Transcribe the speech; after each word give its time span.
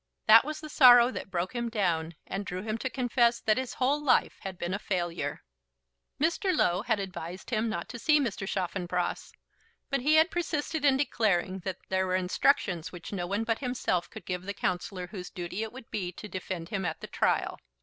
That 0.25 0.43
was 0.43 0.59
the 0.61 0.67
sorrow 0.67 1.11
that 1.11 1.29
broke 1.29 1.53
him 1.53 1.69
down, 1.69 2.15
and 2.25 2.43
drew 2.43 2.63
him 2.63 2.79
to 2.79 2.89
confess 2.89 3.39
that 3.41 3.59
his 3.59 3.75
whole 3.75 4.03
life 4.03 4.39
had 4.39 4.57
been 4.57 4.73
a 4.73 4.79
failure. 4.79 5.43
Mr. 6.19 6.57
Low 6.57 6.81
had 6.81 6.99
advised 6.99 7.51
him 7.51 7.69
not 7.69 7.87
to 7.89 7.99
see 7.99 8.19
Mr. 8.19 8.47
Chaffanbrass; 8.47 9.31
but 9.91 10.01
he 10.01 10.15
had 10.15 10.31
persisted 10.31 10.83
in 10.85 10.97
declaring 10.97 11.59
that 11.59 11.77
there 11.89 12.07
were 12.07 12.15
instructions 12.15 12.91
which 12.91 13.13
no 13.13 13.27
one 13.27 13.43
but 13.43 13.59
himself 13.59 14.09
could 14.09 14.25
give 14.25 14.41
to 14.41 14.47
the 14.47 14.55
counsellor 14.55 15.05
whose 15.05 15.29
duty 15.29 15.61
it 15.61 15.71
would 15.71 15.91
be 15.91 16.11
to 16.13 16.27
defend 16.27 16.69
him 16.69 16.83
at 16.83 16.99
the 17.01 17.05
trial. 17.05 17.59